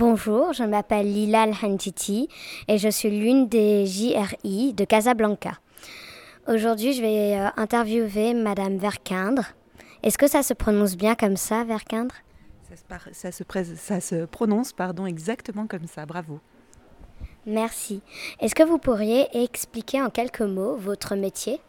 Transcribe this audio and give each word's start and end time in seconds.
Bonjour, 0.00 0.54
je 0.54 0.62
m'appelle 0.64 1.12
Lila 1.12 1.42
Al-Hantiti 1.42 2.30
et 2.68 2.78
je 2.78 2.88
suis 2.88 3.10
l'une 3.10 3.48
des 3.48 3.84
JRI 3.84 4.72
de 4.72 4.86
Casablanca. 4.86 5.60
Aujourd'hui, 6.48 6.94
je 6.94 7.02
vais 7.02 7.38
euh, 7.38 7.50
interviewer 7.58 8.32
Madame 8.32 8.78
Verkindre. 8.78 9.52
Est-ce 10.02 10.16
que 10.16 10.26
ça 10.26 10.42
se 10.42 10.54
prononce 10.54 10.96
bien 10.96 11.14
comme 11.14 11.36
ça, 11.36 11.64
Verkindre 11.64 12.14
ça 13.12 13.30
se, 13.30 13.44
ça 13.76 14.00
se 14.00 14.24
prononce 14.24 14.72
pardon, 14.72 15.04
exactement 15.04 15.66
comme 15.66 15.86
ça, 15.86 16.06
bravo. 16.06 16.40
Merci. 17.44 18.00
Est-ce 18.40 18.54
que 18.54 18.62
vous 18.62 18.78
pourriez 18.78 19.28
expliquer 19.44 20.00
en 20.00 20.08
quelques 20.08 20.40
mots 20.40 20.76
votre 20.76 21.14
métier? 21.14 21.60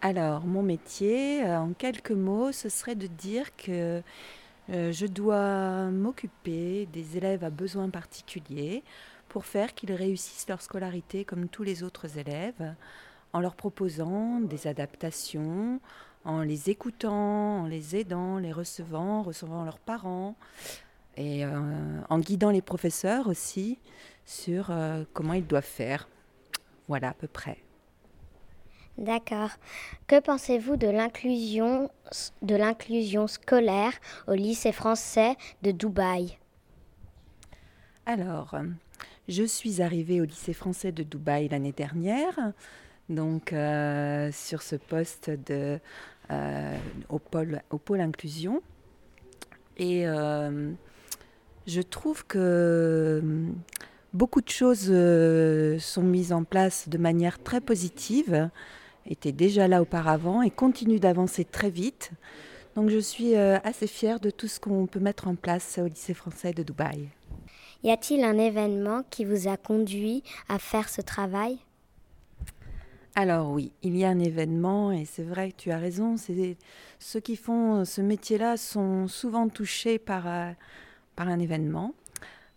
Alors, 0.00 0.44
mon 0.46 0.64
métier, 0.64 1.44
euh, 1.44 1.60
en 1.60 1.74
quelques 1.74 2.10
mots, 2.10 2.50
ce 2.50 2.68
serait 2.68 2.96
de 2.96 3.06
dire 3.06 3.54
que 3.56 4.02
euh, 4.70 4.92
je 4.92 5.06
dois 5.06 5.90
m'occuper 5.90 6.86
des 6.92 7.16
élèves 7.16 7.44
à 7.44 7.50
besoins 7.50 7.90
particuliers 7.90 8.82
pour 9.28 9.44
faire 9.44 9.74
qu'ils 9.74 9.92
réussissent 9.92 10.48
leur 10.48 10.62
scolarité 10.62 11.24
comme 11.24 11.48
tous 11.48 11.62
les 11.62 11.82
autres 11.82 12.18
élèves, 12.18 12.74
en 13.32 13.40
leur 13.40 13.56
proposant 13.56 14.40
des 14.40 14.66
adaptations, 14.66 15.80
en 16.24 16.42
les 16.42 16.70
écoutant, 16.70 17.62
en 17.62 17.66
les 17.66 17.96
aidant, 17.96 18.38
les 18.38 18.52
recevant, 18.52 19.22
recevant 19.22 19.64
leurs 19.64 19.80
parents, 19.80 20.36
et 21.16 21.44
euh, 21.44 21.50
en 22.08 22.18
guidant 22.18 22.50
les 22.50 22.62
professeurs 22.62 23.28
aussi 23.28 23.78
sur 24.24 24.70
euh, 24.70 25.04
comment 25.12 25.34
ils 25.34 25.46
doivent 25.46 25.62
faire. 25.62 26.08
Voilà 26.88 27.10
à 27.10 27.14
peu 27.14 27.28
près. 27.28 27.58
D'accord. 28.96 29.50
Que 30.06 30.20
pensez-vous 30.20 30.76
de 30.76 30.86
l'inclusion 30.86 31.90
scolaire 33.26 33.92
au 34.28 34.34
lycée 34.34 34.70
français 34.72 35.36
de 35.62 35.72
Dubaï? 35.72 36.38
Alors, 38.06 38.54
je 39.28 39.42
suis 39.42 39.82
arrivée 39.82 40.20
au 40.20 40.24
lycée 40.24 40.52
français 40.52 40.92
de 40.92 41.02
Dubaï 41.02 41.48
l'année 41.48 41.72
dernière, 41.72 42.52
donc 43.08 43.52
euh, 43.52 44.30
sur 44.30 44.62
ce 44.62 44.76
poste 44.76 45.32
euh, 45.50 46.78
au 47.08 47.18
pôle 47.18 48.00
inclusion, 48.00 48.62
et 49.76 50.06
euh, 50.06 50.70
je 51.66 51.80
trouve 51.80 52.24
que 52.26 53.22
beaucoup 54.12 54.40
de 54.40 54.50
choses 54.50 54.92
sont 55.82 56.02
mises 56.02 56.32
en 56.32 56.44
place 56.44 56.88
de 56.88 56.98
manière 56.98 57.42
très 57.42 57.60
positive 57.60 58.50
était 59.06 59.32
déjà 59.32 59.68
là 59.68 59.82
auparavant 59.82 60.42
et 60.42 60.50
continue 60.50 61.00
d'avancer 61.00 61.44
très 61.44 61.70
vite. 61.70 62.10
Donc 62.74 62.90
je 62.90 62.98
suis 62.98 63.36
euh, 63.36 63.58
assez 63.62 63.86
fière 63.86 64.20
de 64.20 64.30
tout 64.30 64.48
ce 64.48 64.58
qu'on 64.58 64.86
peut 64.86 65.00
mettre 65.00 65.28
en 65.28 65.34
place 65.36 65.78
au 65.78 65.86
lycée 65.86 66.14
français 66.14 66.52
de 66.52 66.62
Dubaï. 66.62 67.08
Y 67.82 67.90
a-t-il 67.90 68.24
un 68.24 68.38
événement 68.38 69.02
qui 69.10 69.24
vous 69.24 69.46
a 69.46 69.56
conduit 69.56 70.22
à 70.48 70.58
faire 70.58 70.88
ce 70.88 71.02
travail? 71.02 71.58
Alors 73.14 73.50
oui, 73.50 73.70
il 73.82 73.96
y 73.96 74.04
a 74.04 74.08
un 74.08 74.18
événement 74.18 74.90
et 74.90 75.04
c'est 75.04 75.22
vrai 75.22 75.52
que 75.52 75.56
tu 75.56 75.70
as 75.70 75.78
raison, 75.78 76.16
c'est 76.16 76.56
ceux 76.98 77.20
qui 77.20 77.36
font 77.36 77.84
ce 77.84 78.00
métier-là 78.00 78.56
sont 78.56 79.06
souvent 79.06 79.48
touchés 79.48 80.00
par, 80.00 80.26
euh, 80.26 80.50
par 81.14 81.28
un 81.28 81.38
événement. 81.38 81.94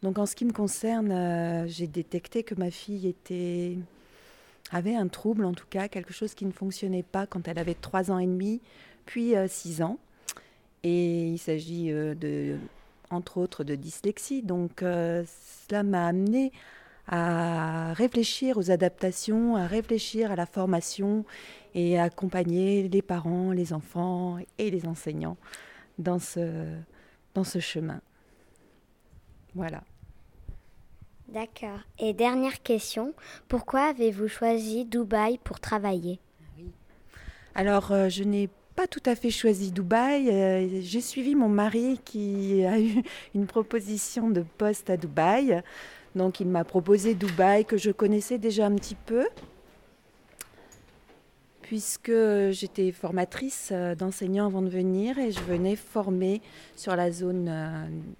Donc 0.02 0.18
en 0.18 0.25
ce 0.25 0.36
qui 0.36 0.45
me 0.45 0.53
concerne, 0.53 1.12
euh, 1.12 1.68
j'ai 1.68 1.86
détecté 1.86 2.42
que 2.42 2.56
ma 2.56 2.72
fille 2.72 3.08
était 3.08 3.78
avait 4.72 4.96
un 4.96 5.08
trouble, 5.08 5.46
en 5.46 5.54
tout 5.54 5.68
cas, 5.70 5.88
quelque 5.88 6.14
chose 6.14 6.34
qui 6.34 6.46
ne 6.46 6.52
fonctionnait 6.52 7.04
pas 7.04 7.26
quand 7.26 7.48
elle 7.48 7.60
avait 7.60 7.73
3 7.73 8.12
ans 8.12 8.20
et 8.20 8.28
demi, 8.28 8.62
puis 9.06 9.34
6 9.48 9.82
euh, 9.82 9.86
ans. 9.86 9.98
Et 10.84 11.30
il 11.30 11.38
s'agit 11.38 11.92
euh, 11.92 12.58
entre 13.09 13.38
autres 13.38 13.64
de 13.64 13.76
dyslexie. 13.76 14.42
Donc 14.42 14.84
euh, 14.84 15.24
cela 15.68 15.84
m'a 15.84 16.08
amené 16.08 16.52
à 17.08 17.94
réfléchir 17.94 18.58
aux 18.58 18.69
adaptations, 18.69 19.56
à 19.56 19.66
réfléchir 19.66 20.31
à 20.31 20.36
la 20.36 20.46
formation 20.46 21.25
et 21.74 21.97
à 21.97 22.03
accompagner 22.03 22.90
les 22.90 23.02
parents, 23.02 23.52
les 23.52 23.72
enfants 23.72 24.38
et 24.58 24.70
les 24.70 24.86
enseignants 24.86 25.38
dans 26.00 26.20
ce, 26.20 26.66
dans 27.34 27.46
ce 27.46 27.59
chemin. 27.59 28.02
Voilà. 29.56 29.84
D'accord. 31.30 31.80
Et 32.00 32.14
dernière 32.14 32.64
question, 32.64 33.14
pourquoi 33.50 33.90
avez-vous 33.90 34.30
choisi 34.30 34.86
Dubaï 34.86 35.38
pour 35.44 35.60
travailler? 35.60 36.20
Alors, 37.54 37.92
euh, 37.92 38.08
je 38.08 38.24
n'ai 38.24 38.50
pas 38.76 38.88
tout 38.88 39.02
à 39.06 39.16
fait 39.16 39.30
choisi 39.30 39.72
Dubaï. 39.72 40.30
Euh, 40.30 40.80
j'ai 40.82 41.02
suivi 41.02 41.36
mon 41.36 41.50
mari 41.50 42.00
qui 42.06 42.64
a 42.64 42.80
eu 42.80 43.04
une 43.36 43.46
proposition 43.46 44.30
de 44.30 44.46
poste 44.58 44.90
à 44.90 44.96
Dubaï. 44.96 45.62
Donc, 46.16 46.40
il 46.40 46.48
m'a 46.48 46.64
proposé 46.64 47.14
Dubaï 47.14 47.66
que 47.66 47.78
je 47.78 47.92
connaissais 47.92 48.38
déjà 48.38 48.66
un 48.66 48.76
petit 48.76 48.96
peu 48.96 49.28
puisque 51.62 52.14
j'étais 52.52 52.94
formatrice 52.94 53.72
euh, 53.74 53.94
d'enseignants 53.94 54.46
avant 54.46 54.62
de 54.62 54.70
venir 54.70 55.20
et 55.20 55.32
je 55.34 55.42
venais 55.42 55.76
former 55.76 56.42
sur 56.78 56.96
la 56.96 57.12
zone 57.12 57.52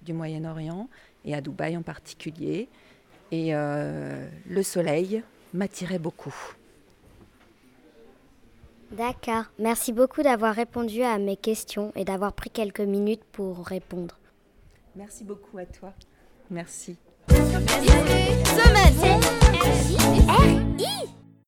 du 0.02 0.12
Moyen-Orient 0.12 0.90
et 1.24 1.34
à 1.34 1.40
Dubaï 1.40 1.78
en 1.78 1.84
particulier. 1.84 2.68
Et 3.32 3.54
euh, 3.54 4.28
le 4.48 4.64
soleil 4.64 5.24
m'attirait 5.54 6.00
beaucoup. 6.00 6.34
D'accord. 8.92 9.44
Merci 9.60 9.92
beaucoup 9.92 10.24
d'avoir 10.24 10.56
répondu 10.56 11.04
à 11.04 11.18
mes 11.18 11.36
questions 11.36 11.92
et 11.96 12.06
d'avoir 12.06 12.34
pris 12.34 12.50
quelques 12.50 12.80
minutes 12.80 13.24
pour 13.32 13.66
répondre. 13.66 14.18
Merci 14.96 15.24
beaucoup 15.24 15.58
à 15.58 15.66
toi. 15.66 15.94
Merci. 16.50 16.98